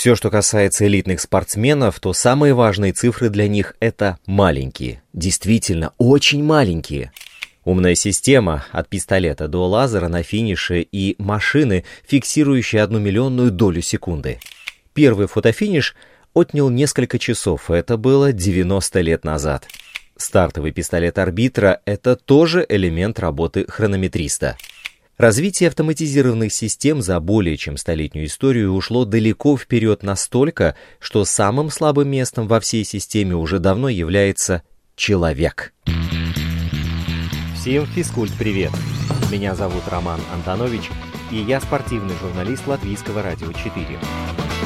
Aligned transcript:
Все, 0.00 0.16
что 0.16 0.30
касается 0.30 0.86
элитных 0.86 1.20
спортсменов, 1.20 2.00
то 2.00 2.14
самые 2.14 2.54
важные 2.54 2.94
цифры 2.94 3.28
для 3.28 3.48
них— 3.48 3.76
это 3.80 4.16
маленькие. 4.24 5.02
Действительно, 5.12 5.92
очень 5.98 6.42
маленькие. 6.42 7.12
Умная 7.66 7.94
система 7.94 8.64
от 8.72 8.88
пистолета 8.88 9.46
до 9.46 9.68
лазера 9.68 10.08
на 10.08 10.22
финише 10.22 10.80
и 10.80 11.16
машины, 11.18 11.84
фиксирующие 12.08 12.82
одну 12.82 12.98
миллионную 12.98 13.50
долю 13.50 13.82
секунды. 13.82 14.40
Первый 14.94 15.26
фотофиниш 15.26 15.94
отнял 16.32 16.70
несколько 16.70 17.18
часов, 17.18 17.70
это 17.70 17.98
было 17.98 18.32
90 18.32 19.00
лет 19.02 19.24
назад. 19.26 19.68
Стартовый 20.16 20.72
пистолет 20.72 21.18
арбитра— 21.18 21.82
это 21.84 22.16
тоже 22.16 22.64
элемент 22.66 23.20
работы 23.20 23.66
хронометриста. 23.68 24.56
Развитие 25.20 25.68
автоматизированных 25.68 26.50
систем 26.50 27.02
за 27.02 27.20
более 27.20 27.58
чем 27.58 27.76
столетнюю 27.76 28.24
историю 28.24 28.72
ушло 28.72 29.04
далеко 29.04 29.58
вперед 29.58 30.02
настолько, 30.02 30.76
что 30.98 31.26
самым 31.26 31.68
слабым 31.68 32.08
местом 32.08 32.48
во 32.48 32.58
всей 32.58 32.86
системе 32.86 33.36
уже 33.36 33.58
давно 33.58 33.90
является 33.90 34.62
человек. 34.96 35.74
Всем 37.54 37.84
физкульт-привет! 37.84 38.70
Меня 39.30 39.54
зовут 39.54 39.82
Роман 39.88 40.20
Антонович, 40.32 40.88
и 41.30 41.36
я 41.36 41.60
спортивный 41.60 42.14
журналист 42.22 42.66
Латвийского 42.66 43.22
радио 43.22 43.52
4. 43.52 43.98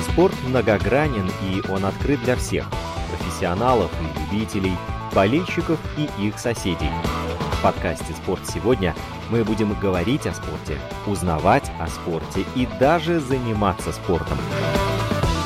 Спорт 0.09 0.37
многогранен, 0.47 1.33
и 1.51 1.69
он 1.69 1.85
открыт 1.85 2.23
для 2.23 2.37
всех– 2.37 2.71
профессионалов 3.11 3.91
и 4.01 4.37
любителей, 4.37 4.77
болельщиков 5.13 5.81
и 5.99 6.29
их 6.29 6.39
соседей– 6.39 6.91
подкасте 7.65 8.13
«Спорт 8.13 8.43
сегодня» 8.47 8.95
мы 9.31 9.43
будем 9.43 9.73
говорить 9.81 10.27
о 10.27 10.35
спорте, 10.35 10.79
узнавать 11.07 11.73
о 11.81 11.87
спорте 11.87 12.45
и 12.55 12.69
даже 12.79 13.21
заниматься 13.21 13.91
спортом. 13.91 14.37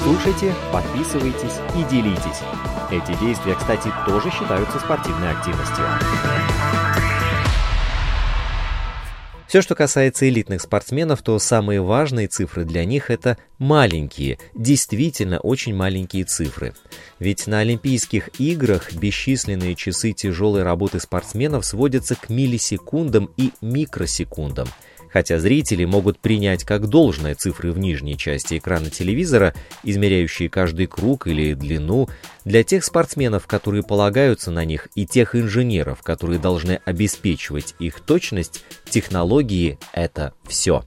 Слушайте, 0.03 0.53
подписывайтесь 0.73 1.61
и 1.77 1.85
делитесь. 1.85 2.43
Эти 2.91 3.17
действия, 3.21 3.55
кстати, 3.55 3.93
тоже 4.05 4.33
считаются 4.33 4.81
спортивной 4.81 5.31
активностью. 5.31 5.85
Все, 9.49 9.63
что 9.63 9.75
касается 9.75 10.29
элитных 10.29 10.61
спортсменов, 10.61 11.23
то 11.23 11.39
самые 11.39 11.81
важные 11.81 12.29
цифры 12.29 12.67
для 12.67 12.85
них 12.85 13.11
это 13.11 13.39
маленькие, 13.57 14.39
действительно 14.55 15.41
очень 15.41 15.75
маленькие 15.75 16.25
цифры. 16.25 16.75
Ведь 17.19 17.47
на 17.47 17.61
Олимпийских 17.61 18.29
играх 18.39 18.93
бесчисленные 18.93 19.75
часы 19.75 20.13
тяжелой 20.13 20.65
работы 20.65 21.01
спортсменов 21.01 21.65
сводятся 21.65 22.15
к 22.15 22.29
миллисекундам 22.29 23.31
и 23.39 23.53
микросекундам– 23.63 24.69
хотя 25.11 25.39
зрители 25.39 25.85
могут 25.85 26.19
принять 26.19 26.65
как 26.65 26.87
должное 26.87 27.35
цифры 27.35 27.73
в 27.73 27.79
нижней 27.79 28.17
части 28.17 28.59
экрана 28.59 28.91
телевизора, 28.91 29.55
измеряющие 29.83 30.49
каждый 30.49 30.87
круг 30.87 31.27
или 31.27 31.55
длину, 31.55 32.09
для 32.45 32.65
тех 32.65 32.85
спортсменов, 32.85 33.47
которые 33.47 33.83
полагаются 33.83 34.51
на 34.51 34.65
них, 34.65 34.89
и 34.95 35.07
тех 35.07 35.35
инженеров, 35.35 36.03
которые 36.03 36.39
должны 36.39 36.81
обеспечивать 36.85 37.75
их 37.79 38.01
точность, 38.01 38.65
технологии— 38.89 39.79
это 39.93 40.33
все. 40.47 40.85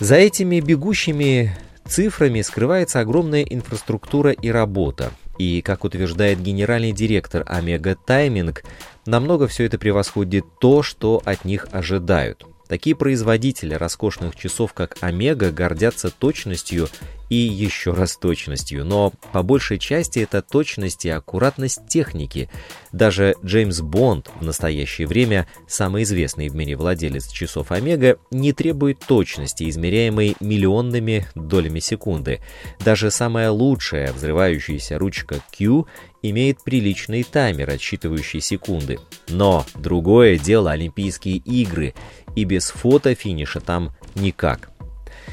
За 0.00 0.16
этими 0.16 0.60
бегущими 0.60 1.54
цифрами 1.86 2.40
скрывается 2.40 3.00
огромная 3.00 3.42
инфраструктура 3.42 4.30
и 4.30 4.48
работа. 4.48 5.12
И, 5.38 5.62
как 5.62 5.84
утверждает 5.84 6.40
генеральный 6.40 6.92
директор 6.92 7.44
Омега 7.46 7.96
Тайминг, 7.96 8.62
намного 9.06 9.46
все 9.46 9.64
это 9.64 9.78
превосходит 9.78 10.44
то, 10.60 10.82
что 10.82 11.20
от 11.24 11.44
них 11.44 11.66
ожидают. 11.72 12.46
Такие 12.70 12.94
производители 12.94 13.74
роскошных 13.74 14.36
часов, 14.36 14.74
как 14.74 14.96
Омега, 15.00 15.50
гордятся 15.50 16.08
точностью 16.08 16.88
и 17.28 17.34
еще 17.34 17.92
раз 17.92 18.16
точностью, 18.16 18.84
но 18.84 19.12
по 19.32 19.42
большей 19.42 19.78
части 19.78 20.20
это 20.20 20.40
точность 20.40 21.04
и 21.04 21.10
аккуратность 21.10 21.88
техники. 21.88 22.48
Даже 22.92 23.34
Джеймс 23.44 23.80
Бонд, 23.80 24.30
в 24.40 24.44
настоящее 24.44 25.08
время 25.08 25.48
самый 25.66 26.04
известный 26.04 26.48
в 26.48 26.54
мире 26.54 26.76
владелец 26.76 27.28
часов 27.28 27.72
Омега, 27.72 28.18
не 28.30 28.52
требует 28.52 29.00
точности, 29.00 29.68
измеряемой 29.68 30.36
миллионными 30.40 31.26
долями 31.34 31.80
секунды. 31.80 32.40
Даже 32.84 33.10
самая 33.10 33.50
лучшая 33.50 34.12
взрывающаяся 34.12 34.96
ручка 34.96 35.40
Q 35.56 35.86
имеет 36.22 36.62
приличный 36.62 37.22
таймер, 37.22 37.70
отсчитывающий 37.70 38.40
секунды. 38.40 38.98
Но 39.28 39.64
другое 39.74 40.36
дело 40.36 40.72
Олимпийские 40.72 41.36
игры, 41.36 41.94
и 42.36 42.44
без 42.44 42.70
фото-финиша 42.70 43.60
там 43.60 43.92
никак. 44.14 44.70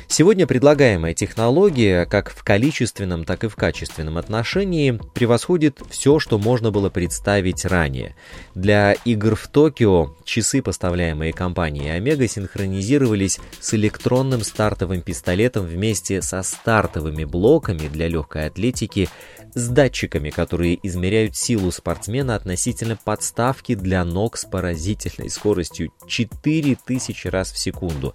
Сегодня 0.10 0.48
предлагаемая 0.48 1.14
технология, 1.14 2.06
как 2.06 2.32
в 2.32 2.42
количественном, 2.44 3.26
так 3.26 3.44
и 3.44 3.50
в 3.50 3.56
качественном 3.56 4.18
отношении, 4.18 5.00
превосходит 5.14 5.82
все, 5.90 6.20
что 6.20 6.38
можно 6.38 6.72
было 6.72 6.90
представить 6.90 7.66
ранее. 7.66 8.16
Для 8.56 8.94
игр 8.94 9.36
в 9.36 9.48
Токио 9.48 10.16
часы, 10.24 10.62
поставляемые 10.62 11.34
компанией 11.34 11.90
Омега, 11.90 12.28
синхронизировались 12.28 13.40
с 13.60 13.74
электронным 13.74 14.44
стартовым 14.44 15.02
пистолетом 15.02 15.66
вместе 15.66 16.22
со 16.22 16.42
стартовыми 16.42 17.26
блоками 17.26 17.90
для 17.90 18.08
легкой 18.08 18.48
атлетики, 18.48 19.10
с 19.58 19.70
датчиками, 19.70 20.30
которые 20.30 20.80
измеряют 20.88 21.36
силу 21.36 21.72
спортсмена 21.72 22.36
относительно 22.36 22.96
подставки 22.96 23.74
для 23.74 24.06
ног 24.06 24.38
с 24.38 24.46
поразительной 24.46 25.32
скоростью 25.32 25.92
4000 26.08 27.28
раз 27.28 27.52
в 27.52 27.58
секунду. 27.58 28.14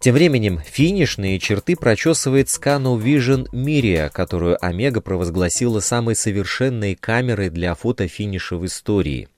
Тем 0.00 0.14
временем 0.14 0.58
финишные 0.58 1.38
черты 1.38 1.76
прочесывает 1.76 2.48
Scano 2.48 3.00
Vision 3.00 3.46
Miria, 3.52 4.10
которую 4.10 4.58
Омега 4.64 5.00
провозгласила 5.00 5.78
самой 5.78 6.16
совершенной 6.16 6.96
камерой 6.96 7.50
для 7.50 7.74
фотофиниша 7.74 8.56
в 8.56 8.66
истории. 8.66 9.28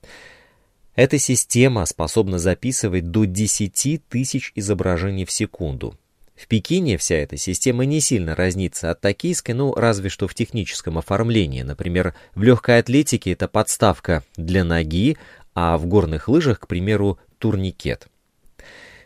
Эта 0.95 1.19
система 1.19 1.85
способна 1.85 2.39
записывать 2.39 3.11
до 3.11 3.27
10 3.27 4.09
тысяч 4.09 4.53
изображений 4.55 5.27
в 5.27 5.31
секунду. 5.31 5.99
В 6.41 6.47
Пекине 6.47 6.97
вся 6.97 7.17
эта 7.17 7.37
система 7.37 7.85
не 7.85 8.01
сильно 8.01 8.35
разнится 8.35 8.91
от 8.91 9.03
токийской, 9.03 9.55
ну, 9.55 9.75
разве 9.75 10.09
что 10.09 10.27
в 10.27 10.35
техническом 10.35 10.97
оформлении. 10.97 11.61
Например, 11.61 12.15
в 12.35 12.43
легкой 12.43 12.79
атлетике 12.79 13.33
это 13.33 13.47
подставка 13.47 14.25
для 14.39 14.65
ноги, 14.65 15.19
а 15.55 15.77
в 15.77 15.85
горных 15.85 16.29
лыжах, 16.29 16.61
к 16.61 16.67
примеру, 16.67 17.19
турникет. 17.37 18.09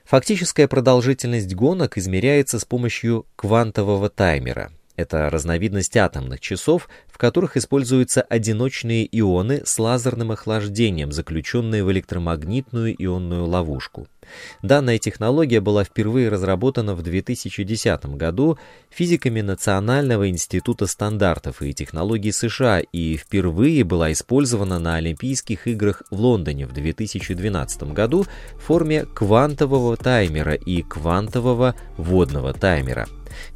Фактическая 0.05 0.69
продолжительность 0.69 1.53
гонок 1.57 1.99
измеряется 1.99 2.61
с 2.61 2.65
помощью 2.65 3.27
квантового 3.35 4.11
таймера. 4.11 4.71
Это 4.95 5.29
разновидность 5.29 5.97
атомных 5.97 6.39
часов, 6.39 6.89
в 7.09 7.19
которых 7.19 7.57
используются 7.57 8.23
одиночные 8.23 9.09
ионы 9.11 9.63
с 9.65 9.77
лазерным 9.81 10.31
охлаждением, 10.31 11.11
заключенные 11.11 11.83
в 11.83 11.91
электромагнитную 11.91 12.95
ионную 12.97 13.45
ловушку. 13.47 14.07
Данная 14.63 14.99
технология 14.99 15.61
была 15.61 15.85
впервые 15.85 16.29
разработана 16.29 16.95
в 16.95 17.03
2010 17.03 18.07
году 18.17 18.59
физиками 18.91 19.41
Национального 19.41 20.29
института 20.29 20.87
стандартов 20.87 21.63
и 21.63 21.73
технологий 21.73 22.33
США 22.33 22.81
и 22.81 23.17
впервые 23.17 23.85
была 23.85 24.13
использована 24.13 24.79
на 24.79 24.97
Олимпийских 24.97 25.67
играх 25.67 26.03
в 26.11 26.21
Лондоне 26.21 26.67
в 26.67 26.73
2012 26.73 27.83
году 27.93 28.27
в 28.55 28.61
форме 28.61 29.05
квантового 29.05 29.97
таймера 29.97 30.55
и 30.55 30.83
квантового 30.83 31.75
водного 31.97 32.53
таймера. 32.53 33.07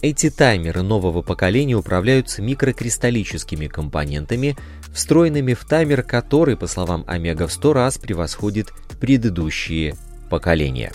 Эти 0.00 0.30
таймеры 0.30 0.82
нового 0.82 1.22
поколения 1.22 1.74
управляются 1.74 2.42
микрокристаллическими 2.42 3.66
компонентами, 3.66 4.56
встроенными 4.92 5.54
в 5.54 5.64
таймер, 5.64 6.02
который, 6.02 6.56
по 6.56 6.66
словам 6.66 7.04
Омега, 7.06 7.46
в 7.46 7.52
100 7.52 7.72
раз 7.72 7.98
превосходит 7.98 8.72
предыдущие 9.00 9.96
поколения. 10.28 10.92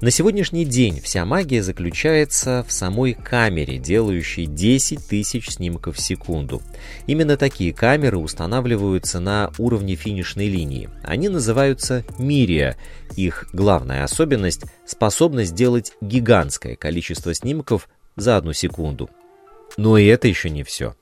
На 0.00 0.10
сегодняшний 0.10 0.64
день 0.64 1.00
вся 1.00 1.24
магия 1.24 1.62
заключается 1.62 2.64
в 2.66 2.72
самой 2.72 3.14
камере, 3.14 3.78
делающей 3.78 4.46
10 4.46 5.06
тысяч 5.06 5.50
снимков 5.50 5.96
в 5.96 6.00
секунду. 6.00 6.60
Именно 7.06 7.36
такие 7.36 7.72
камеры 7.72 8.18
устанавливаются 8.18 9.20
на 9.20 9.52
уровне 9.58 9.94
финишной 9.94 10.48
линии. 10.48 10.90
Они 11.04 11.28
называются 11.28 12.04
Мирия. 12.18 12.76
Их 13.14 13.46
главная 13.52 14.02
особенность– 14.02 14.64
способность 14.86 15.54
делать 15.54 15.92
гигантское 16.00 16.74
количество 16.74 17.32
снимков 17.32 17.88
за 18.16 18.36
одну 18.36 18.52
секунду. 18.52 19.08
Но 19.76 19.96
и 19.96 20.06
это 20.06 20.26
еще 20.26 20.50
не 20.50 20.64
все. 20.64 20.96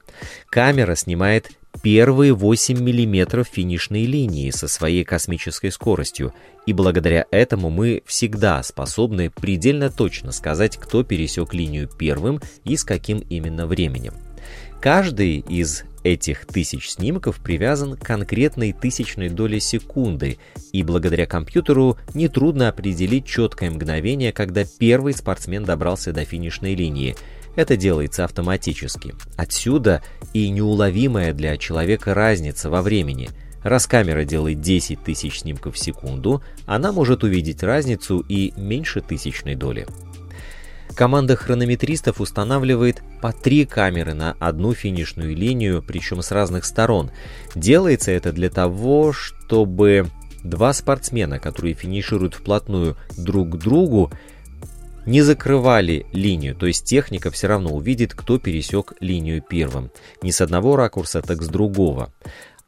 Камера 0.51 0.95
снимает 0.95 1.51
первые 1.83 2.33
8 2.33 2.79
мм 2.79 3.45
финишной 3.45 4.05
линии 4.05 4.51
со 4.51 4.69
своей 4.69 5.05
космической 5.05 5.71
скоростью, 5.71 6.35
и 6.67 6.73
благодаря 6.73 7.27
этому 7.31 7.71
мы 7.71 8.03
всегда 8.07 8.63
способны 8.63 9.31
предельно 9.31 9.91
точно 9.91 10.33
сказать, 10.33 10.77
кто 10.77 11.03
пересек 11.03 11.55
линию 11.55 11.89
первым 11.89 12.41
и 12.65 12.77
с 12.77 12.85
каким 12.85 13.19
именно 13.19 13.67
временем. 13.67 14.15
Каждый 14.81 15.39
из 15.39 15.85
этих 16.03 16.47
тысяч 16.47 16.91
снимков 16.91 17.37
привязан 17.41 17.97
к 17.97 18.05
конкретной 18.05 18.73
тысячной 18.73 19.29
доле 19.29 19.61
секунды, 19.61 20.39
и 20.73 20.83
благодаря 20.83 21.27
компьютеру 21.27 21.99
нетрудно 22.15 22.69
определить 22.69 23.27
четкое 23.27 23.71
мгновение, 23.71 24.33
когда 24.33 24.65
первый 24.65 25.13
спортсмен 25.13 25.65
добрался 25.65 26.13
до 26.13 26.25
финишной 26.25 26.75
линии. 26.75 27.17
Это 27.57 27.77
делается 27.77 28.25
автоматически. 28.25 29.15
Отсюда 29.37 30.03
и 30.33 30.49
неуловимая 30.51 31.33
для 31.33 31.57
человека 31.57 32.15
разница 32.15 32.71
во 32.71 32.81
времени. 32.81 33.31
Раз 33.63 33.87
камера 33.87 34.25
делает 34.25 34.61
10 34.61 35.03
тысяч 35.03 35.41
снимков 35.41 35.75
в 35.75 35.79
секунду, 35.79 36.43
она 36.65 36.93
может 36.93 37.25
увидеть 37.25 37.63
разницу 37.63 38.25
и 38.27 38.53
меньше 38.57 39.01
тысячной 39.01 39.55
доли. 39.55 39.87
Команда 40.95 41.37
хронометристов 41.37 42.21
устанавливает 42.21 43.03
по 43.21 43.33
три 43.33 43.65
камеры 43.65 44.15
на 44.15 44.37
одну 44.39 44.75
финишную 44.75 45.37
линию, 45.37 45.83
причем 45.87 46.23
с 46.23 46.31
разных 46.31 46.65
сторон. 46.65 47.11
Делается 47.55 48.11
это 48.11 48.33
для 48.33 48.51
того, 48.51 49.13
чтобы 49.13 50.09
два 50.43 50.73
спортсмена, 50.73 51.39
которые 51.39 51.75
финишируют 51.75 52.35
вплотную 52.35 52.97
друг 53.17 53.51
к 53.51 53.57
другу, 53.57 54.11
не 55.07 55.23
закрывали 55.23 56.07
линию, 56.13 56.55
то 56.55 56.67
есть 56.67 56.85
техника 56.85 57.31
все 57.31 57.47
равно 57.47 57.71
увидит, 57.71 58.15
кто 58.15 58.39
пересек 58.39 58.93
линию 59.01 59.43
первым. 59.43 59.91
Не 60.23 60.31
с 60.31 60.41
одного 60.41 60.77
ракурса, 60.77 61.23
так 61.23 61.43
с 61.43 61.49
другого. 61.49 62.13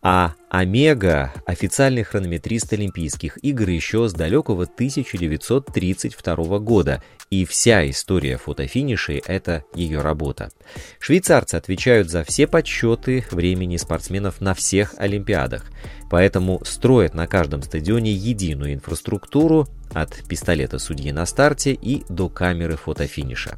А 0.04 0.34
Омега– 0.50 1.32
официальный 1.46 2.02
хронометрист 2.02 2.72
Олимпийских 2.72 3.38
игр 3.40 3.68
еще 3.68 4.08
с 4.08 4.12
далекого 4.12 4.64
1932 4.64 6.58
года, 6.58 7.00
и 7.30 7.44
вся 7.44 7.88
история 7.88 8.36
фотофинишей– 8.36 9.22
это 9.26 9.62
ее 9.76 10.00
работа. 10.00 10.50
Швейцарцы 10.98 11.54
отвечают 11.54 12.10
за 12.10 12.24
все 12.24 12.48
подсчеты 12.48 13.24
времени 13.30 13.76
спортсменов 13.76 14.40
на 14.40 14.54
всех 14.54 14.96
Олимпиадах, 14.98 15.70
поэтому 16.10 16.60
строят 16.64 17.14
на 17.14 17.28
каждом 17.28 17.62
стадионе 17.62 18.10
единую 18.10 18.74
инфраструктуру 18.74 19.68
от 19.94 20.24
пистолета 20.28 20.80
судьи 20.80 21.12
на 21.12 21.26
старте 21.26 21.74
и 21.74 22.02
до 22.08 22.28
камеры 22.28 22.76
фотофиниша. 22.76 23.56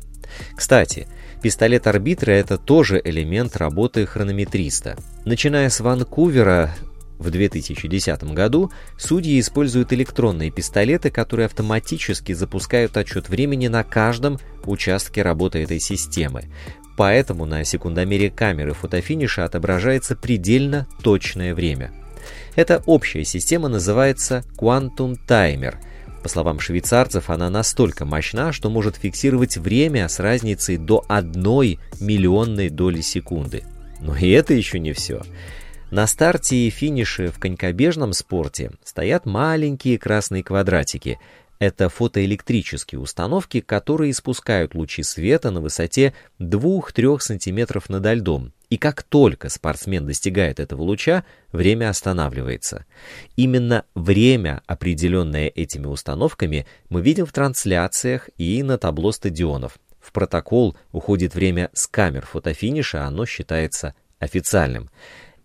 Кстати, 0.56 1.06
пистолет 1.42 1.86
арбитра– 1.86 2.30
это 2.32 2.58
тоже 2.58 3.00
элемент 3.02 3.56
работы 3.56 4.06
хронометриста. 4.06 4.96
Начиная 5.24 5.68
с 5.70 5.80
Ванкувера 5.80 6.74
в 7.18 7.30
2010 7.30 8.24
году 8.34 8.70
судьи 8.98 9.38
используют 9.38 9.92
электронные 9.92 10.50
пистолеты, 10.50 11.10
которые 11.10 11.46
автоматически 11.46 12.32
запускают 12.32 12.96
отчет 12.96 13.28
времени 13.28 13.68
на 13.68 13.84
каждом 13.84 14.38
участке 14.64 15.22
работы 15.22 15.60
этой 15.60 15.80
системы. 15.80 16.44
Поэтому 16.96 17.44
на 17.44 17.64
секундомере 17.64 18.30
камеры 18.30 18.72
фотофиниша 18.72 19.44
отображается 19.44 20.14
предельно 20.14 20.86
точное 21.02 21.54
время. 21.54 21.92
Эта 22.54 22.82
общая 22.86 23.24
система 23.24 23.68
называется 23.68 24.44
Quantum 24.56 25.16
Timer– 25.28 25.76
по 26.24 26.30
словам 26.30 26.58
швейцарцев, 26.58 27.28
она 27.28 27.50
настолько 27.50 28.06
мощна, 28.06 28.50
что 28.54 28.70
может 28.70 28.96
фиксировать 28.96 29.58
время 29.58 30.08
с 30.08 30.18
разницей 30.20 30.78
до 30.78 31.04
одной 31.06 31.78
миллионной 32.00 32.70
доли 32.70 33.02
секунды. 33.02 33.62
Но 34.00 34.16
и 34.16 34.30
это 34.30 34.54
еще 34.54 34.78
не 34.78 34.94
все. 34.94 35.20
На 35.90 36.06
старте 36.06 36.56
и 36.56 36.70
финише 36.70 37.28
в 37.28 37.38
конькобежном 37.38 38.14
спорте 38.14 38.70
стоят 38.84 39.26
маленькие 39.26 39.98
красные 39.98 40.42
квадратики. 40.42 41.18
Это 41.58 41.90
фотоэлектрические 41.90 43.02
установки, 43.02 43.60
которые 43.60 44.10
испускают 44.10 44.74
лучи 44.74 45.02
света 45.02 45.50
на 45.50 45.60
высоте 45.60 46.14
2-3 46.40 47.20
см 47.20 47.82
над 47.88 48.06
льдом 48.06 48.52
и 48.74 48.76
как 48.76 49.04
только 49.04 49.50
спортсмен 49.50 50.04
достигает 50.04 50.58
этого 50.58 50.82
луча, 50.82 51.24
время 51.52 51.90
останавливается. 51.90 52.86
Именно 53.36 53.84
время, 53.94 54.62
определенное 54.66 55.46
этими 55.46 55.86
установками, 55.86 56.66
мы 56.88 57.00
видим 57.00 57.24
в 57.24 57.32
трансляциях 57.32 58.28
и 58.36 58.64
на 58.64 58.76
табло 58.76 59.12
стадионов. 59.12 59.78
В 60.00 60.10
протокол 60.10 60.76
уходит 60.90 61.36
время 61.36 61.70
с 61.72 61.86
камер 61.86 62.26
фотофиниша, 62.26 63.04
оно 63.04 63.26
считается 63.26 63.94
официальным. 64.18 64.90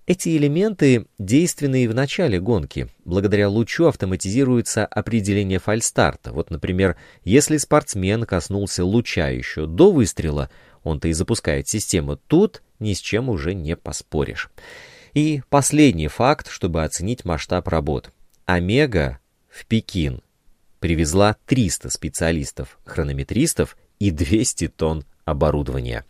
Эти 0.07 0.35
элементы 0.35 1.05
действенны 1.19 1.83
и 1.83 1.87
в 1.87 1.93
начале 1.93 2.39
гонки. 2.39 2.87
Благодаря 3.05 3.47
лучу 3.47 3.85
автоматизируется 3.85 4.87
определение 4.87 5.59
фальстарта. 5.59 6.33
Вот, 6.33 6.49
например, 6.49 6.97
если 7.23 7.57
спортсмен 7.57 8.23
коснулся 8.23 8.83
луча 8.83 9.29
еще 9.29 9.67
до 9.67 9.91
выстрела, 9.91 10.49
он-то 10.81 11.09
и 11.09 11.13
запускает 11.13 11.67
систему. 11.67 12.15
Тут 12.15 12.63
ни 12.79 12.93
с 12.93 12.99
чем 12.99 13.29
уже 13.29 13.53
не 13.53 13.75
поспоришь. 13.75 14.49
И 15.13 15.41
последний 15.49 16.07
факт, 16.07 16.49
чтобы 16.49 16.83
оценить 16.83 17.25
масштаб 17.25 17.67
работ. 17.67 18.11
Омега 18.45 19.19
в 19.49 19.65
Пекин 19.65 20.21
привезла 20.79 21.35
300 21.45 21.89
специалистов-хронометристов 21.89 23.77
и 23.99 24.11
200 24.11 24.69
тонн 24.69 25.05
оборудования. 25.25 26.05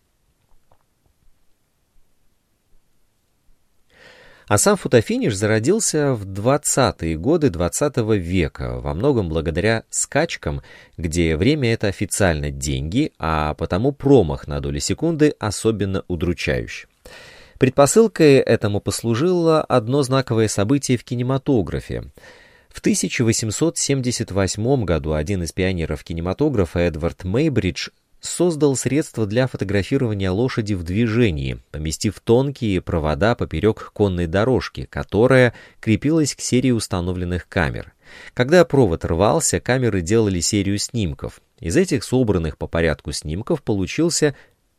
А 4.50 4.57
сам 4.57 4.75
фотофиниш 4.78 5.36
зародился 5.36 6.16
в 6.16 6.25
20-е 6.25 7.18
годы 7.18 7.51
20 7.51 7.98
-го 7.98 8.18
века, 8.18 8.80
во 8.80 8.96
многом 8.96 9.30
благодаря 9.30 9.84
скачкам, 9.92 10.63
где 10.98 11.38
время— 11.38 11.72
это 11.75 11.86
официально 11.86 12.50
деньги, 12.50 13.13
а 13.19 13.54
потому 13.54 13.92
промах 13.92 14.48
на 14.48 14.60
долю 14.60 14.80
секунды 14.80 15.36
особенно 15.38 16.04
удручающий. 16.07 16.88
Предпосылкой 17.60 18.38
этому 18.38 18.81
послужило 18.81 19.62
одно 19.62 20.01
знаковое 20.01 20.48
событие 20.48 20.98
в 20.98 21.04
кинематографе. 21.04 22.06
В 22.69 22.80
1878 22.80 24.84
году 24.84 25.13
один 25.13 25.44
из 25.44 25.52
пионеров 25.52 26.04
кинематографа 26.04 26.80
Эдвард 26.80 27.24
Мейбридж 27.24 27.90
создал 28.21 28.75
средство 28.75 29.25
для 29.25 29.48
фотографирования 29.48 30.30
лошади 30.30 30.74
в 30.74 30.83
движении, 30.83 31.60
поместив 31.71 32.19
тонкие 32.19 32.81
провода 32.81 33.36
поперек 33.36 33.92
конной 33.94 34.27
дорожки, 34.27 34.88
которая 34.89 35.54
крепилась 35.80 36.36
к 36.36 36.42
серии 36.42 36.71
установленных 36.71 37.48
камер. 37.48 37.94
Когда 38.33 38.66
провод 38.66 39.06
рвался, 39.06 39.60
камеры 39.60 40.01
делали 40.01 40.39
серию 40.39 40.77
снимков. 40.80 41.42
Из 41.60 41.77
этих 41.77 42.04
собранных 42.04 42.57
по 42.57 42.68
порядку 42.68 43.12
снимков 43.12 43.62
получился 43.62 44.36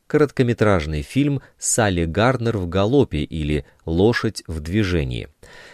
короткометражный 0.06 1.02
фильм 1.02 1.40
«Салли 1.58 2.04
Гарнер 2.04 2.58
в 2.58 2.68
галопе» 2.68 3.18
или 3.18 3.64
«Лошадь 3.84 4.42
в 4.46 4.60
движении». 4.60 5.28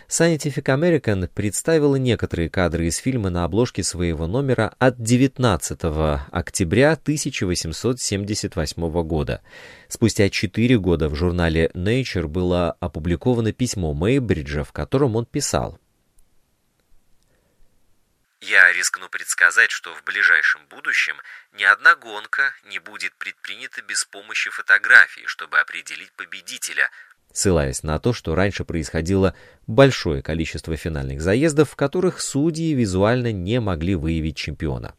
Scientific 0.09 0.65
American 0.65 1.29
представила 1.29 1.95
некоторые 1.97 2.51
кадры 2.51 2.87
из 2.87 2.97
фильма 2.97 3.31
на 3.31 3.45
обложке 3.45 3.83
своего 3.83 4.27
номера 4.27 4.75
от 4.79 5.03
19 5.03 5.81
октября 6.31 6.93
1878 6.93 9.03
года. 9.03 9.41
Спустя 9.89 10.29
4 10.29 10.79
года 10.79 11.09
в 11.09 11.15
журнале 11.15 11.71
Nature 11.75 12.27
было 12.27 12.77
опубликовано 12.81 13.53
письмо 13.53 13.95
Мейбриджа, 13.95 14.65
в 14.65 14.73
котором 14.73 15.17
он 15.17 15.27
писал 15.27 15.79
я 18.47 18.73
рискну 18.73 19.09
предсказать, 19.09 19.71
что 19.71 19.95
в 19.95 20.05
ближайшем 20.05 20.65
будущем 20.67 21.21
ни 21.53 21.65
одна 21.65 21.97
гонка 21.97 22.55
не 22.65 22.79
будет 22.79 23.15
предпринята 23.17 23.83
без 23.83 24.05
помощи 24.05 24.51
фотографии, 24.51 25.27
чтобы 25.27 25.59
определить 25.59 26.13
победителя, 26.13 26.91
ссылаясь 27.33 27.83
на 27.83 27.99
то, 27.99 28.13
что 28.13 28.35
раньше 28.35 28.65
происходило 28.65 29.35
большое 29.67 30.23
количество 30.23 30.77
финальных 30.77 31.21
заездов, 31.21 31.71
в 31.71 31.77
которых 31.77 32.21
судьи 32.21 32.73
визуально 32.73 33.33
не 33.33 33.61
могли 33.61 33.95
выявить 33.95 34.37
чемпиона. 34.37 34.95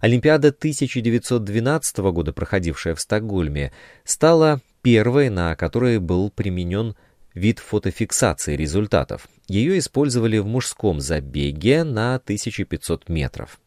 Олимпиада 0.00 0.48
1912 0.48 1.98
года, 1.98 2.32
проходившая 2.32 2.94
в 2.94 3.00
Стокгольме, 3.00 3.72
стала 4.04 4.60
первой, 4.82 5.30
на 5.30 5.56
которой 5.56 5.98
был 5.98 6.30
применен 6.30 6.94
вид 7.34 7.58
фотофиксации 7.58 8.56
результатов. 8.56 9.28
Ее 9.48 9.78
использовали 9.78 10.38
в 10.38 10.46
мужском 10.46 11.00
забеге 11.00 11.84
на 11.84 12.16
1500 12.16 13.08
метров. 13.08 13.60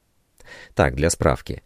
Так, 0.73 0.95
для 0.95 1.09
справки. 1.09 1.61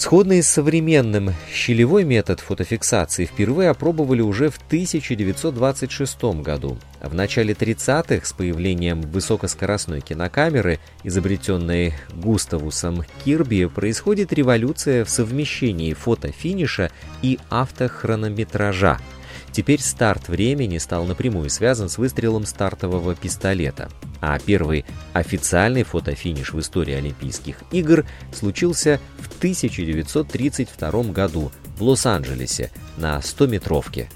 Сходный 0.00 0.42
с 0.42 0.48
современным 0.48 1.34
щелевой 1.52 2.04
метод 2.04 2.40
фотофиксации 2.40 3.26
впервые 3.26 3.68
опробовали 3.68 4.22
уже 4.22 4.48
в 4.48 4.56
1926 4.56 6.24
году. 6.40 6.78
В 7.02 7.12
начале 7.12 7.52
30-х 7.52 8.24
с 8.24 8.32
появлением 8.32 9.02
высокоскоростной 9.02 10.00
кинокамеры, 10.00 10.80
изобретенной 11.04 11.92
Густавусом 12.14 13.04
Кирби, 13.22 13.66
происходит 13.66 14.32
революция 14.32 15.04
в 15.04 15.10
совмещении 15.10 15.92
фотофиниша 15.92 16.90
и 17.20 17.38
автохронометража– 17.50 18.98
Теперь 19.52 19.80
старт 19.80 20.28
времени 20.28 20.78
стал 20.78 21.04
напрямую 21.04 21.50
связан 21.50 21.88
с 21.88 21.98
выстрелом 21.98 22.46
стартового 22.46 23.14
пистолета. 23.14 23.88
А 24.20 24.38
первый 24.38 24.84
официальный 25.12 25.82
фотофиниш 25.82 26.52
в 26.52 26.60
истории 26.60 26.94
Олимпийских 26.94 27.56
игр 27.72 28.06
случился 28.32 29.00
в 29.18 29.38
1932 29.38 31.02
году 31.04 31.50
в 31.78 31.82
Лос-Анджелесе 31.82 32.70
на 32.96 33.18
100-метровке. 33.18 34.08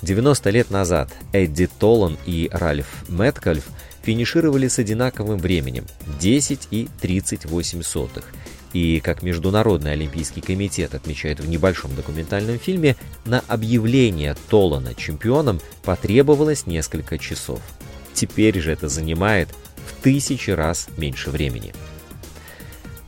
90 0.00 0.50
лет 0.50 0.70
назад 0.70 1.12
Эдди 1.32 1.66
Толлан 1.66 2.16
и 2.24 2.48
Ральф 2.52 3.04
Мэткальф 3.08 3.64
финишировали 4.02 4.68
с 4.68 4.78
одинаковым 4.78 5.38
временем– 5.38 5.86
10 6.20 6.68
и 6.70 6.88
38 7.00 7.82
сотых. 7.82 8.24
И, 8.72 9.00
как 9.00 9.22
Международный 9.22 9.92
Олимпийский 9.92 10.40
комитет 10.40 10.94
отмечает 10.94 11.40
в 11.40 11.48
небольшом 11.48 11.94
документальном 11.94 12.58
фильме, 12.58 12.96
на 13.24 13.42
объявление 13.48 14.36
Толана 14.50 14.94
чемпионом 14.94 15.60
потребовалось 15.82 16.66
несколько 16.66 17.18
часов. 17.18 17.60
Теперь 18.12 18.60
же 18.60 18.72
это 18.72 18.88
занимает 18.88 19.48
в 19.86 20.02
тысячи 20.02 20.50
раз 20.50 20.88
меньше 20.96 21.30
времени. 21.30 21.72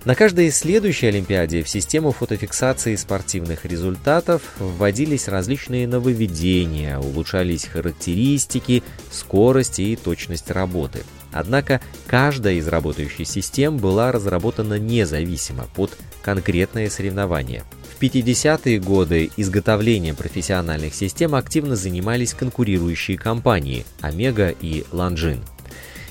На 0.07 0.15
каждой 0.15 0.51
следующей 0.51 1.09
Олимпиаде 1.09 1.63
в 1.63 1.69
систему 1.69 2.13
фотофиксации 2.13 2.97
спортивных 2.97 3.67
результатов 3.67 4.41
вводились 4.59 5.29
различные 5.29 5.87
нововведения, 5.87 6.99
улучшались 6.99 7.67
характеристики, 7.67 8.83
скорость 9.11 9.79
и 9.79 9.97
точность 9.97 10.51
работы. 10.51 11.05
Однако 11.33 11.81
каждая 12.07 12.55
из 12.55 12.67
работающих 12.69 13.27
систем 13.27 13.77
была 13.77 14.13
разработана 14.13 14.79
независимо 14.79 15.67
под 15.75 15.97
конкретное 16.23 16.91
соревнование. 16.91 17.65
В 17.97 18.03
50-е 18.03 18.81
годы 18.81 19.31
изготовлением 19.37 20.17
профессиональных 20.17 20.95
систем 20.95 21.35
активно 21.35 21.77
занимались 21.77 22.35
конкурирующие 22.35 23.19
компании 23.19 23.85
Омега 24.01 24.49
и 24.49 24.85
Ланжин. 24.91 25.41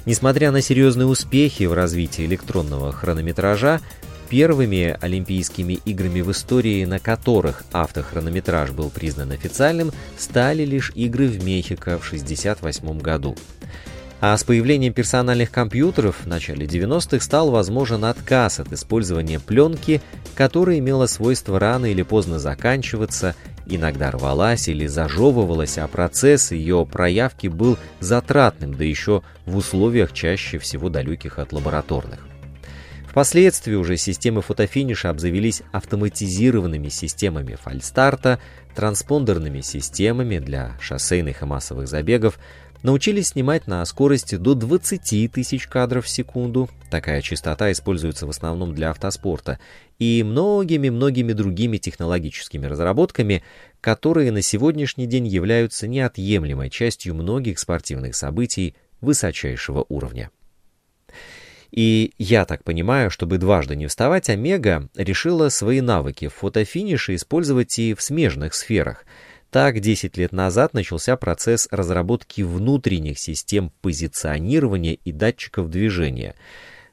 Несмотря 0.05 0.51
на 0.51 0.61
серьезные 0.61 1.07
успехи 1.07 1.63
в 1.63 1.73
развитии 1.73 2.25
электронного 2.25 2.91
хронометража, 2.91 3.81
первыми 4.29 4.95
Олимпийскими 5.01 5.73
играми 5.85 6.21
в 6.21 6.31
истории, 6.31 6.85
на 6.85 6.99
которых 6.99 7.63
автохронометраж 7.71 8.71
был 8.71 8.89
признан 8.89 9.31
официальным, 9.31 9.91
стали 10.17 10.63
лишь 10.63 10.91
игры 10.95 11.27
в 11.27 11.43
Мехико 11.43 11.97
в 11.97 12.05
1968 12.07 12.99
году. 12.99 13.35
А 14.21 14.35
с 14.35 14.43
появлением 14.43 14.93
персональных 14.93 15.49
компьютеров 15.49 16.17
в 16.23 16.27
начале 16.27 16.65
90-х 16.65 17.23
стал 17.23 17.51
возможен 17.51 18.03
отказ 18.03 18.59
от 18.59 18.73
использования 18.73 19.39
пленки, 19.39 20.01
которая 20.35 20.79
имела 20.79 21.05
свойство 21.05 21.57
рано 21.57 21.85
или 21.85 22.01
поздно 22.01 22.37
заканчиваться, 22.37 23.33
иногда 23.65 24.11
рвалась 24.11 24.67
или 24.67 24.87
зажевывалась, 24.87 25.77
а 25.77 25.87
процесс 25.87 26.51
ее 26.51 26.85
проявки 26.85 27.47
был 27.47 27.77
затратным, 28.01 28.73
да 28.73 28.83
еще 28.83 29.21
в 29.45 29.55
условиях 29.55 30.11
чаще 30.11 30.57
всего 30.57 30.89
далеких 30.89 31.39
от 31.39 31.53
лабораторных. 31.53 32.19
Впоследствии 33.09 33.73
уже 33.73 33.97
системы 33.97 34.41
фотофиниша 34.41 35.09
обзавелись 35.09 35.63
автоматизированными 35.71 36.89
системами 36.89 37.55
фальстарта, 37.55 38.39
транспондерными 38.75 39.61
системами 39.61 40.37
для 40.37 40.77
шоссейных 40.79 41.41
и 41.41 41.45
массовых 41.45 41.87
забегов, 41.87 42.37
научились 42.83 43.29
снимать 43.29 43.67
на 43.67 43.83
скорости 43.85 44.35
до 44.35 44.55
20 44.55 45.31
тысяч 45.31 45.67
кадров 45.67 46.05
в 46.05 46.09
секунду. 46.09 46.69
Такая 46.89 47.21
частота 47.21 47.71
используется 47.71 48.25
в 48.25 48.29
основном 48.29 48.73
для 48.73 48.91
автоспорта. 48.91 49.59
И 49.97 50.23
многими-многими 50.23 51.33
другими 51.33 51.77
технологическими 51.77 52.65
разработками, 52.65 53.43
которые 53.81 54.31
на 54.31 54.41
сегодняшний 54.41 55.07
день 55.07 55.27
являются 55.27 55.87
неотъемлемой 55.87 56.69
частью 56.69 57.15
многих 57.15 57.59
спортивных 57.59 58.15
событий 58.15 58.75
высочайшего 59.01 59.85
уровня. 59.89 60.29
И 61.71 62.13
я 62.17 62.45
так 62.45 62.63
понимаю, 62.63 63.11
чтобы 63.11 63.37
дважды 63.37 63.75
не 63.75 63.85
вставать, 63.85 64.29
Омега 64.29 64.89
решила 64.95 65.49
свои 65.49 65.81
навыки 65.81 66.27
в 66.27 66.33
фотофинише 66.33 67.13
использовать 67.13 67.77
и 67.77 67.93
в 67.93 68.01
смежных 68.01 68.53
сферах– 68.53 69.05
так, 69.51 69.79
10 69.79 70.17
лет 70.17 70.31
назад 70.31 70.73
начался 70.73 71.17
процесс 71.17 71.67
разработки 71.71 72.41
внутренних 72.41 73.19
систем 73.19 73.71
позиционирования 73.81 74.93
и 74.93 75.11
датчиков 75.11 75.69
движения. 75.69 76.35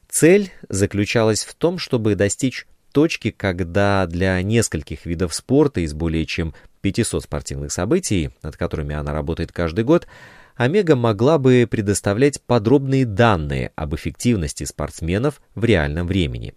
Цель 0.09 0.51
заключалась 0.69 1.43
в 1.43 1.53
том, 1.53 1.77
чтобы 1.77 2.15
достичь 2.15 2.65
точки, 2.91 3.31
когда 3.31 4.07
для 4.07 4.41
нескольких 4.41 5.05
видов 5.05 5.33
спорта 5.35 5.81
из 5.81 5.93
более 5.93 6.25
чем 6.25 6.53
500 6.81 7.23
спортивных 7.23 7.71
событий, 7.71 8.31
над 8.41 8.57
которыми 8.57 8.95
она 8.95 9.13
работает 9.13 9.51
каждый 9.51 9.83
год, 9.83 10.07
Омега 10.55 10.95
могла 10.95 11.37
бы 11.37 11.67
предоставлять 11.69 12.41
подробные 12.41 13.05
данные 13.05 13.71
об 13.75 13.93
эффективности 13.95 14.63
спортсменов 14.63 15.41
в 15.53 15.63
реальном 15.63 16.07
времени. 16.07 16.55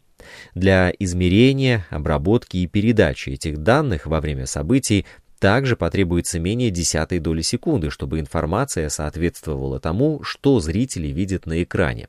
Для 0.54 0.92
измерения, 0.98 1.86
обработки 1.90 2.58
и 2.58 2.66
передачи 2.66 3.30
этих 3.30 3.58
данных 3.58 4.06
во 4.06 4.20
время 4.20 4.46
событий 4.46 5.04
также 5.40 5.74
потребуется 5.74 6.38
менее 6.38 6.70
десятой 6.70 7.18
доли 7.18 7.40
секунды, 7.40 7.90
чтобы 7.90 8.20
информация 8.20 8.90
соответствовала 8.90 9.80
тому, 9.80 10.22
что 10.22 10.60
зрители 10.60 11.08
видят 11.08 11.46
на 11.46 11.62
экране. 11.62 12.08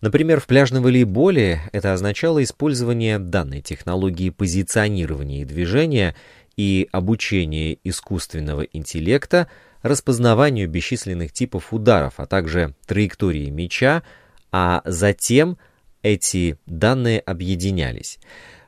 Например, 0.00 0.40
в 0.40 0.46
пляжном 0.46 0.82
волейболе 0.82 1.60
это 1.72 1.92
означало 1.92 2.42
использование 2.42 3.18
данной 3.18 3.60
технологии 3.60 4.30
позиционирования 4.30 5.42
и 5.42 5.44
движения 5.44 6.16
и 6.56 6.88
обучение 6.90 7.78
искусственного 7.84 8.62
интеллекта 8.62 9.48
распознаванию 9.82 10.68
бесчисленных 10.68 11.32
типов 11.32 11.72
ударов, 11.72 12.14
а 12.16 12.26
также 12.26 12.74
траектории 12.86 13.50
мяча, 13.50 14.02
а 14.50 14.80
затем 14.86 15.58
эти 16.02 16.58
данные 16.64 17.20
объединялись. 17.20 18.18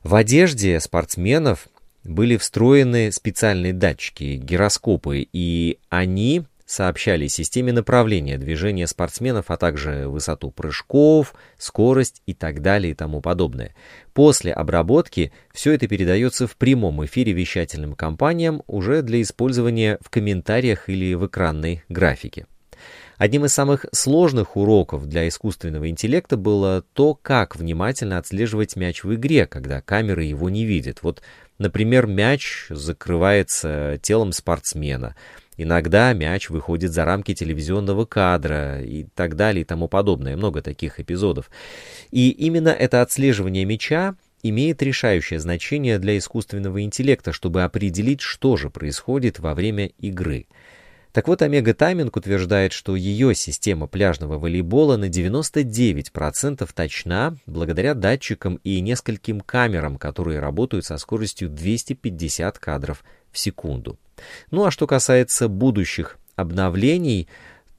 В 0.02 0.14
одежде 0.14 0.78
спортсменов 0.80 1.68
были 2.08 2.36
встроены 2.36 3.12
специальные 3.12 3.72
датчики, 3.72 4.36
гироскопы, 4.36 5.26
и 5.32 5.78
они 5.88 6.44
сообщали 6.66 7.28
системе 7.28 7.72
направления 7.72 8.38
движения 8.38 8.86
спортсменов, 8.86 9.50
а 9.50 9.56
также 9.56 10.08
высоту 10.08 10.50
прыжков, 10.50 11.34
скорость 11.56 12.22
и 12.26 12.34
так 12.34 12.60
далее 12.60 12.90
и 12.90 12.94
тому 12.94 13.20
подобное. 13.20 13.74
После 14.12 14.52
обработки 14.52 15.32
все 15.52 15.72
это 15.72 15.86
передается 15.86 16.46
в 16.46 16.56
прямом 16.56 17.04
эфире 17.04 17.32
вещательным 17.32 17.94
компаниям 17.94 18.62
уже 18.66 19.02
для 19.02 19.22
использования 19.22 19.98
в 20.00 20.10
комментариях 20.10 20.88
или 20.88 21.14
в 21.14 21.26
экранной 21.26 21.84
графике. 21.88 22.46
Одним 23.18 23.46
из 23.46 23.54
самых 23.54 23.86
сложных 23.92 24.56
уроков 24.56 25.06
для 25.06 25.26
искусственного 25.26 25.88
интеллекта 25.88 26.36
было 26.36 26.84
то, 26.92 27.14
как 27.14 27.56
внимательно 27.56 28.18
отслеживать 28.18 28.76
мяч 28.76 29.04
в 29.04 29.14
игре, 29.14 29.46
когда 29.46 29.80
камеры 29.80 30.24
его 30.24 30.50
не 30.50 30.64
видят. 30.64 31.02
Вот 31.02 31.22
Например, 31.58 32.06
мяч 32.06 32.66
закрывается 32.68 33.98
телом 34.02 34.32
спортсмена. 34.32 35.16
Иногда 35.56 36.12
мяч 36.12 36.50
выходит 36.50 36.92
за 36.92 37.06
рамки 37.06 37.34
телевизионного 37.34 38.04
кадра 38.04 38.82
и 38.82 39.06
так 39.14 39.36
далее 39.36 39.62
и 39.62 39.64
тому 39.64 39.88
подобное. 39.88 40.36
Много 40.36 40.60
таких 40.60 41.00
эпизодов. 41.00 41.50
И 42.10 42.28
именно 42.30 42.68
это 42.68 43.00
отслеживание 43.00 43.64
мяча 43.64 44.16
имеет 44.42 44.82
решающее 44.82 45.40
значение 45.40 45.98
для 45.98 46.18
искусственного 46.18 46.82
интеллекта, 46.82 47.32
чтобы 47.32 47.64
определить, 47.64 48.20
что 48.20 48.58
же 48.58 48.68
происходит 48.68 49.38
во 49.38 49.54
время 49.54 49.86
игры. 49.98 50.46
Так 51.16 51.28
вот, 51.28 51.40
Омега 51.40 51.72
Тайминг 51.72 52.14
утверждает, 52.14 52.74
что 52.74 52.94
ее 52.94 53.34
система 53.34 53.86
пляжного 53.86 54.38
волейбола 54.38 54.98
на 54.98 55.06
99% 55.06 56.68
точна 56.74 57.38
благодаря 57.46 57.94
датчикам 57.94 58.56
и 58.64 58.82
нескольким 58.82 59.40
камерам, 59.40 59.96
которые 59.96 60.40
работают 60.40 60.84
со 60.84 60.98
скоростью 60.98 61.48
250 61.48 62.58
кадров 62.58 63.02
в 63.32 63.38
секунду. 63.38 63.98
Ну 64.50 64.66
а 64.66 64.70
что 64.70 64.86
касается 64.86 65.48
будущих 65.48 66.18
обновлений, 66.34 67.28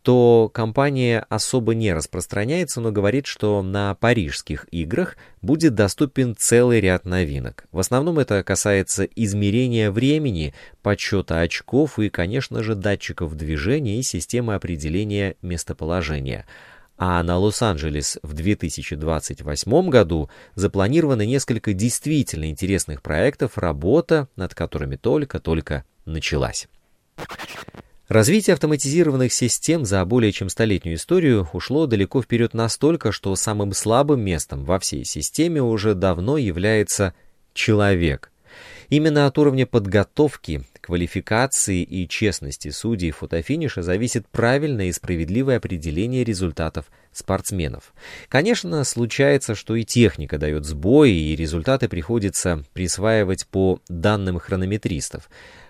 то 0.07 0.49
компания 0.53 1.25
особо 1.27 1.75
не 1.75 1.91
распространяется, 1.91 2.79
но 2.79 2.93
говорит, 2.93 3.25
что 3.25 3.61
на 3.61 3.93
парижских 3.93 4.65
играх 4.71 5.17
будет 5.41 5.75
доступен 5.75 6.33
целый 6.33 6.79
ряд 6.79 7.03
новинок. 7.03 7.65
В 7.73 7.79
основном 7.79 8.17
это 8.17 8.41
касается 8.41 9.03
измерения 9.03 9.91
времени, 9.91 10.53
подсчета 10.81 11.41
очков 11.41 11.99
и, 11.99 12.07
конечно 12.07 12.63
же, 12.63 12.75
датчиков 12.75 13.35
движения 13.35 13.99
и 13.99 14.01
системы 14.01 14.55
определения 14.55 15.35
местоположения. 15.41 16.45
А 16.97 17.21
на 17.21 17.37
Лос-Анджелес 17.37 18.17
в 18.23 18.31
2028 18.31 19.89
году 19.89 20.29
запланировано 20.55 21.25
несколько 21.25 21.73
действительно 21.73 22.49
интересных 22.49 23.01
проектов, 23.01 23.57
работа 23.57 24.29
над 24.37 24.55
которыми 24.55 24.95
только-только 24.95 25.83
началась. 26.05 26.69
Развитие 28.07 28.53
автоматизированных 28.53 29.33
систем 29.33 29.83
за 29.83 30.05
более 30.05 30.31
чем 30.31 30.47
столетнюю 30.47 30.95
историю 30.95 31.49
ушло 31.51 31.87
далеко 31.87 32.21
вперед 32.21 32.53
настолько, 32.53 33.11
что 33.11 33.35
самым 33.35 33.73
слабым 33.73 34.21
местом 34.21 34.63
во 34.63 34.79
всей 34.79 35.03
системе 35.03 35.61
уже 35.61 35.93
давно 35.93 36.37
является 36.37 37.13
человек. 37.53 38.31
Именно 38.87 39.25
от 39.25 39.37
уровня 39.37 39.65
подготовки, 39.65 40.63
квалификации 40.79 41.83
и 41.83 42.07
честности 42.07 42.69
судей 42.69 43.11
фотофиниша 43.11 43.81
зависит 43.81 44.25
правильное 44.29 44.85
и 44.85 44.93
справедливое 44.93 45.57
определение 45.57 46.23
результатов 46.23 46.85
спортсменов. 47.11 47.93
Конечно, 48.29 48.81
случается, 48.85 49.53
что 49.53 49.75
и 49.75 49.83
техника 49.83 50.37
дает 50.37 50.63
сбои, 50.63 51.11
и 51.11 51.35
результаты 51.35 51.89
приходится 51.89 52.63
присваивать 52.71 53.47
по 53.47 53.81
данным 53.89 54.39
хронометристов. 54.39 55.29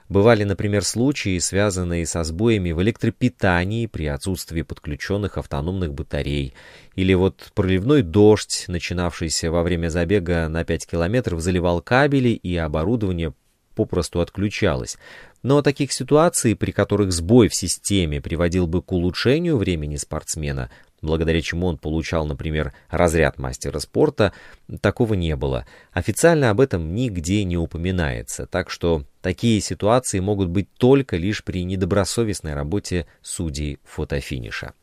Бывали, 0.09 0.45
например, 0.45 0.85
случаи, 0.85 1.37
связанные 1.39 2.05
со 2.05 2.23
сбоями 2.23 2.71
в 2.71 2.81
электропитании 2.81 3.87
при 3.87 4.05
отсутствии 4.05 4.61
подключенных 4.61 5.37
автономных 5.37 5.93
батарей, 5.93 6.53
или 6.95 7.13
вот 7.13 7.51
проливной 7.53 8.03
дождь, 8.03 8.65
начинавшийся 8.67 9.51
во 9.51 9.63
время 9.63 9.89
забега 9.89 10.47
на 10.47 10.63
5 10.63 10.87
километров, 10.87 11.41
заливал 11.41 11.81
кабели 11.81 12.29
и 12.29 12.55
оборудование 12.55 13.33
попросту 13.75 14.21
отключалось. 14.21 14.97
Но 15.43 15.61
таких 15.61 15.91
ситуаций, 15.91 16.55
при 16.55 16.71
которых 16.71 17.11
сбой 17.11 17.47
в 17.47 17.53
системе 17.53 18.21
приводил 18.21 18.65
бы 18.65 18.81
к 18.81 18.91
улучшению 18.91 19.57
времени 19.57 19.97
спортсмена, 19.97 20.71
благодаря 21.01 21.41
чему 21.41 21.67
он 21.67 21.77
получал, 21.77 22.25
например, 22.25 22.73
разряд 22.89 23.37
мастера 23.37 23.79
спорта, 23.79 24.33
такого 24.81 25.13
не 25.13 25.35
было. 25.35 25.65
Официально 25.91 26.49
об 26.49 26.59
этом 26.59 26.93
нигде 26.93 27.43
не 27.43 27.57
упоминается, 27.57 28.45
так 28.45 28.69
что 28.69 29.03
такие 29.21 29.61
ситуации 29.61 30.19
могут 30.19 30.49
быть 30.49 30.67
только 30.77 31.17
лишь 31.17 31.43
при 31.43 31.63
недобросовестной 31.63 32.53
работе 32.53 33.07
судей 33.21 33.79
фотофиниша. 33.83 34.73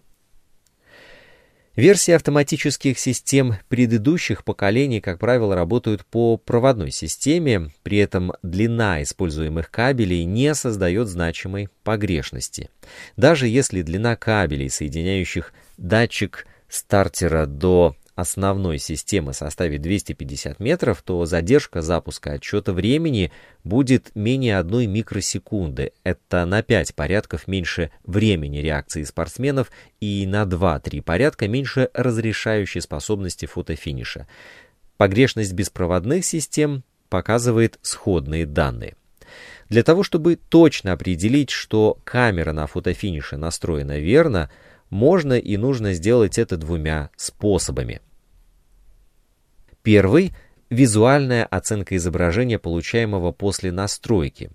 Версии 1.77 2.13
автоматических 2.13 3.01
систем 3.01 3.57
предыдущих 3.69 4.45
поколений, 4.45 5.01
как 5.01 5.19
правило, 5.19 5.57
работают 5.57 6.05
по 6.07 6.37
проводной 6.37 6.93
системе, 6.93 7.73
при 7.83 7.99
этом 7.99 8.33
длина 8.45 9.03
используемых 9.03 9.73
кабелей 9.73 10.25
не 10.25 10.55
создает 10.55 11.09
значимой 11.09 11.69
погрешности. 11.83 12.71
Даже 13.17 13.49
если 13.49 13.83
длина 13.83 14.15
кабелей, 14.15 14.71
соединяющих 14.71 15.53
датчик 15.77 16.47
стартера 16.69 17.47
до 17.47 17.97
основной 18.15 18.79
системы 18.79 19.33
составит 19.33 19.83
250 19.83 20.61
метров, 20.61 21.03
то 21.03 21.25
задержка 21.25 21.83
запуска 21.83 22.33
отчета 22.33 22.73
времени 22.73 23.33
будет 23.65 24.11
менее 24.15 24.59
одной 24.59 24.87
микросекунды. 24.87 25.93
Это 26.05 26.45
на 26.45 26.63
5 26.63 26.95
порядков 26.95 27.49
меньше 27.49 27.91
времени 28.05 28.59
реакции 28.59 29.03
спортсменов 29.03 29.71
и 30.01 30.27
на 30.27 30.45
2-3 30.45 31.03
порядка 31.03 31.49
меньше 31.49 31.91
разрешающей 31.95 32.81
способности 32.81 33.47
фотофиниша. 33.47 34.27
Погрешность 34.97 35.53
беспроводных 35.53 36.25
систем 36.25 36.85
показывает 37.09 37.79
сходные 37.83 38.47
данные. 38.47 38.97
Для 39.69 39.83
того, 39.83 40.03
чтобы 40.03 40.37
точно 40.37 40.93
определить, 40.93 41.51
что 41.51 41.99
камера 42.05 42.53
на 42.53 42.67
фотофинише 42.67 43.37
настроена 43.37 43.99
верно, 43.99 44.51
можно 44.91 45.35
и 45.39 45.57
нужно 45.57 45.93
сделать 45.95 46.39
это 46.39 46.57
двумя 46.57 47.11
способами. 47.17 48.01
Первый– 49.83 50.33
визуальная 50.71 51.45
оценка 51.45 51.97
изображения, 51.97 52.59
получаемого 52.59 53.33
после 53.33 53.73
настройки. 53.73 54.51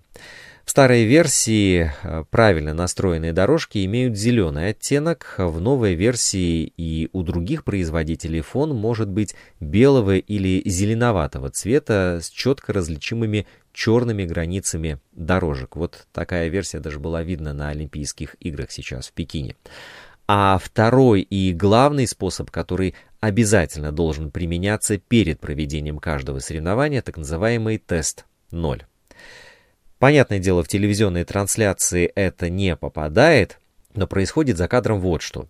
В 0.64 0.70
старой 0.70 1.04
версии 1.04 1.90
э, 2.02 2.24
правильно 2.30 2.74
настроенные 2.74 3.32
дорожки 3.32 3.84
имеют 3.84 4.16
зеленый 4.16 4.68
оттенок, 4.68 5.34
в 5.38 5.60
новой 5.60 5.94
версии 5.94 6.72
и 6.76 7.08
у 7.12 7.22
других 7.22 7.64
производителей 7.64 8.40
фон 8.40 8.74
может 8.76 9.08
быть 9.08 9.34
белого 9.58 10.16
или 10.16 10.62
зеленоватого 10.64 11.50
цвета 11.50 12.20
с 12.22 12.30
четко 12.30 12.72
различимыми 12.72 13.48
черными 13.72 14.24
границами 14.24 15.00
дорожек. 15.12 15.74
Вот 15.74 16.06
такая 16.12 16.48
версия 16.48 16.78
даже 16.78 17.00
была 17.00 17.22
видна 17.24 17.52
на 17.52 17.70
Олимпийских 17.70 18.36
играх 18.38 18.70
сейчас 18.70 19.08
в 19.08 19.12
Пекине. 19.12 19.56
А 20.32 20.58
второй 20.58 21.22
и 21.22 21.52
главный 21.52 22.06
способ, 22.06 22.52
который 22.52 22.94
обязательно 23.18 23.90
должен 23.90 24.30
применяться 24.30 24.96
перед 24.96 25.40
проведением 25.40 25.98
каждого 25.98 26.38
соревнования, 26.38 27.02
так 27.02 27.16
называемый 27.16 27.78
тест 27.78 28.26
0. 28.52 28.86
Понятное 29.98 30.38
дело, 30.38 30.62
в 30.62 30.68
телевизионной 30.68 31.24
трансляции 31.24 32.06
это 32.14 32.48
не 32.48 32.76
попадает, 32.76 33.58
но 33.96 34.06
происходит 34.06 34.56
за 34.56 34.68
кадром 34.68 35.00
вот 35.00 35.20
что. 35.20 35.48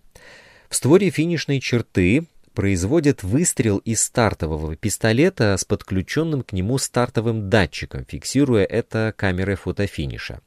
В 0.67 0.75
створе 0.75 1.11
финишной 1.11 1.59
черты 1.59 2.25
производят 2.53 3.23
выстрел 3.23 3.77
из 3.79 4.03
стартового 4.03 4.75
пистолета 4.75 5.55
с 5.57 5.65
подключенным 5.65 6.43
к 6.43 6.53
нему 6.53 6.77
стартовым 6.77 7.49
датчиком, 7.49 8.05
фиксируя 8.05 8.65
это 8.65 9.13
камерой 9.15 9.55
фотофиниша. 9.55 10.41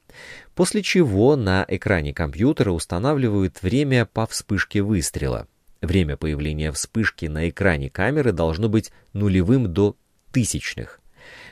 После 0.53 0.81
чего 0.81 1.35
на 1.35 1.65
экране 1.67 2.13
компьютера 2.13 2.71
устанавливают 2.71 3.61
время 3.61 4.05
по 4.05 4.25
вспышке 4.25 4.81
выстрела. 4.81 5.47
Время 5.81 6.17
появления 6.17 6.71
вспышки 6.71 7.25
на 7.25 7.49
экране 7.49 7.89
камеры 7.89 8.31
должно 8.31 8.69
быть 8.69 8.91
нулевым 9.13 9.71
до 9.71 9.95
тысячных. 10.31 10.99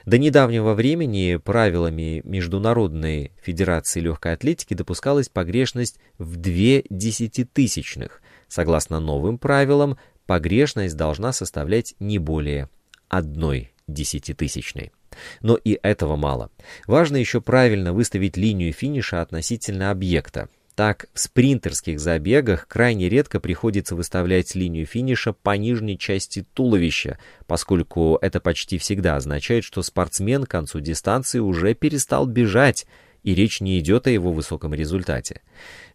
До 0.05 0.17
недавнего 0.17 0.73
времени 0.73 1.37
правилами 1.37 2.21
Международной 2.25 3.31
Федерации 3.41 4.01
Легкой 4.01 4.33
Атлетики 4.33 4.73
допускалась 4.73 5.29
погрешность 5.29 5.97
в 6.17 6.35
2 6.35 6.83
десятитысячных. 6.89 8.21
Согласно 8.47 8.99
новым 8.99 9.37
правилам, 9.37 9.97
погрешность 10.33 10.97
должна 10.97 11.31
составлять 11.31 11.93
не 11.99 12.17
более 12.17 12.67
одной 13.07 13.71
десятитысячной. 13.85 14.91
Но 15.41 15.57
и 15.57 15.77
этого 15.83 16.15
мало. 16.15 16.49
Важно 16.87 17.17
еще 17.17 17.39
правильно 17.39 17.93
выставить 17.93 18.35
линию 18.35 18.73
финиша 18.73 19.21
относительно 19.21 19.91
объекта. 19.91 20.49
Так, 20.73 21.05
в 21.13 21.19
спринтерских 21.19 21.99
забегах 21.99 22.67
крайне 22.67 23.09
редко 23.09 23.39
приходится 23.39 23.95
выставлять 23.95 24.55
линию 24.55 24.87
финиша 24.87 25.33
по 25.33 25.55
нижней 25.55 25.99
части 25.99 26.47
туловища, 26.55 27.19
поскольку 27.45 28.17
это 28.19 28.39
почти 28.39 28.79
всегда 28.79 29.17
означает, 29.17 29.63
что 29.63 29.83
спортсмен 29.83 30.45
к 30.45 30.49
концу 30.49 30.79
дистанции 30.79 31.37
уже 31.37 31.75
перестал 31.75 32.25
бежать, 32.25 32.87
и 33.23 33.35
речь 33.35 33.61
не 33.61 33.79
идет 33.79 34.07
о 34.07 34.11
его 34.11 34.31
высоком 34.31 34.73
результате. 34.73 35.41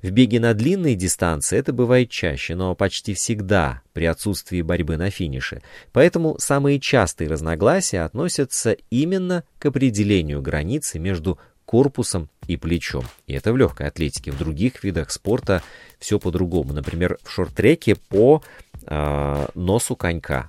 В 0.02 0.10
беге 0.10 0.40
на 0.40 0.54
длинные 0.54 0.94
дистанции 0.94 1.58
это 1.58 1.72
бывает 1.72 2.10
чаще, 2.10 2.54
но 2.54 2.74
почти 2.74 3.14
всегда 3.14 3.82
при 3.92 4.04
отсутствии 4.04 4.62
борьбы 4.62 4.96
на 4.96 5.10
финише. 5.10 5.62
Поэтому 5.92 6.36
самые 6.38 6.80
частые 6.80 7.28
разногласия 7.28 8.00
относятся 8.00 8.76
именно 8.90 9.44
к 9.58 9.66
определению 9.66 10.40
границы 10.40 10.98
между 10.98 11.38
корпусом 11.64 12.30
и 12.46 12.56
плечом. 12.56 13.04
И 13.26 13.34
это 13.34 13.52
в 13.52 13.56
легкой 13.58 13.88
атлетике. 13.88 14.30
В 14.30 14.38
других 14.38 14.82
видах 14.82 15.10
спорта 15.10 15.62
все 15.98 16.18
по-другому. 16.18 16.72
Например, 16.72 17.18
в 17.22 17.30
шорт-треке 17.30 17.96
по 17.96 18.42
э, 18.86 19.46
носу 19.54 19.94
конька. 19.94 20.48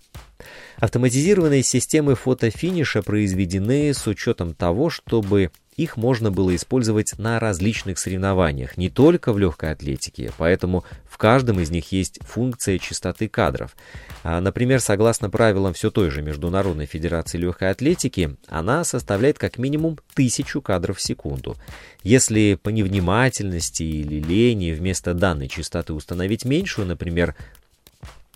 Автоматизированные 0.77 1.61
системы 1.61 2.15
фотофиниша 2.15 3.01
произведены 3.01 3.93
с 3.93 4.07
учетом 4.07 4.53
того, 4.53 4.89
чтобы 4.89 5.51
их 5.79 5.95
можно 5.95 6.29
было 6.29 6.53
использовать 6.55 7.17
на 7.17 7.39
различных 7.39 7.99
соревнованиях, 7.99 8.75
не 8.75 8.89
только 8.89 9.31
в 9.31 9.39
легкой 9.39 9.71
атлетике, 9.71 10.31
поэтому 10.37 10.83
в 11.09 11.17
каждом 11.17 11.59
из 11.61 11.69
них 11.69 11.91
есть 11.93 12.19
функция 12.21 12.79
частоты 12.79 13.29
кадров. 13.29 13.77
А, 14.23 14.41
например, 14.41 14.81
согласно 14.81 15.29
правилам 15.29 15.73
все 15.73 15.89
той 15.89 16.09
же 16.09 16.21
Международной 16.21 16.85
Федерации 16.85 17.37
Легкой 17.37 17.71
Атлетики, 17.71 18.35
она 18.47 18.83
составляет 18.83 19.39
как 19.39 19.57
минимум 19.57 19.97
тысячу 20.13 20.61
кадров 20.61 20.97
в 20.97 21.01
секунду. 21.01 21.55
Если 22.03 22.59
по 22.61 22.69
невнимательности 22.69 23.83
или 23.83 24.19
лени 24.19 24.71
вместо 24.71 25.13
данной 25.13 25.47
частоты 25.47 25.93
установить 25.93 26.43
меньшую, 26.43 26.87
например, 26.87 27.35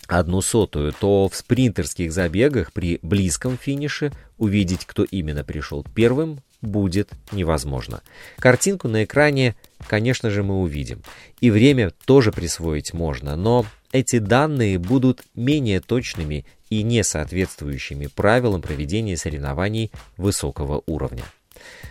одну 0.08 0.41
сотую, 0.41 0.93
то 0.93 1.27
в 1.27 1.36
спринтерских 1.36 2.13
забегах 2.13 2.71
при 2.71 2.99
близком 3.01 3.58
финише 3.58 4.13
увидеть, 4.38 4.86
кто 4.86 5.03
именно 5.03 5.43
пришел 5.43 5.86
первым, 5.95 6.39
будет 6.63 7.12
невозможно. 7.32 8.02
Картинку 8.39 8.88
на 8.88 9.04
экране, 9.04 9.56
конечно 9.88 10.32
же, 10.32 10.41
мы 10.41 10.62
увидим. 10.62 11.04
И 11.41 11.52
время 11.52 11.91
тоже 12.06 12.32
присвоить 12.32 12.93
можно, 12.93 13.36
но 13.36 13.65
эти 13.91 14.17
данные 14.17 14.80
будут 14.80 15.21
менее 15.36 15.80
точными 15.80 16.45
и 16.69 16.82
не 16.82 17.04
соответствующими 17.04 18.08
правилам 18.08 18.62
проведения 18.62 19.15
соревнований 19.15 19.91
высокого 20.17 20.82
уровня. 20.88 21.23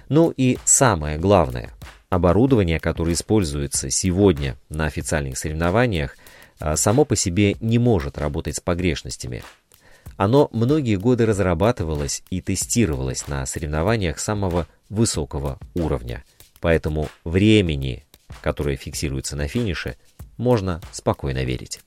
Ну 0.08 0.32
и 0.37 0.58
самое 0.64 1.18
главное, 1.18 1.70
оборудование, 2.11 2.80
которое 2.80 3.12
используется 3.12 3.90
сегодня 3.90 4.56
на 4.68 4.87
официальных 4.87 5.38
соревнованиях, 5.38 6.16
а, 6.58 6.76
само 6.76 7.04
по 7.04 7.14
себе 7.14 7.56
не 7.61 7.78
может 7.78 8.18
работать 8.18 8.56
с 8.56 8.61
погрешностями. 8.61 9.44
Оно 10.16 10.48
многие 10.53 10.96
годы 10.96 11.27
разрабатывалось 11.27 12.22
и 12.31 12.40
тестировалось 12.40 13.29
на 13.29 13.44
соревнованиях 13.46 14.18
самого 14.18 14.66
высокого 14.88 15.59
уровня. 15.75 16.25
Поэтому 16.61 17.09
времени, 17.25 18.05
которое 18.40 18.77
фиксируется 18.77 19.37
на 19.37 19.48
финише, 19.48 19.96
можно 20.37 20.81
спокойно 20.92 21.44
верить. 21.44 21.81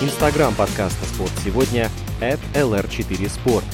Инстаграм 0.00 0.54
подкаста 0.54 1.06
«Спорт 1.06 1.32
сегодня» 1.44 1.90
at 2.20 2.38
lr4sport. 2.54 3.64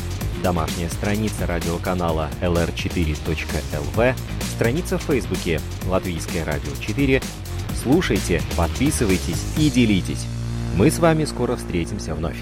Домашняя 0.42 0.88
страница 0.88 1.46
радиоканала 1.46 2.30
lr4.lv, 2.40 4.14
страница 4.54 4.98
в 4.98 5.02
Фейсбуке 5.02 5.60
«Латвийское 5.86 6.44
радио 6.44 6.72
4». 6.72 7.22
Слушайте, 7.82 8.40
подписывайтесь 8.56 9.44
и 9.56 9.70
делитесь. 9.70 10.26
Мы 10.74 10.90
с 10.90 10.98
вами 10.98 11.24
скоро 11.24 11.56
встретимся 11.56 12.14
вновь. 12.14 12.38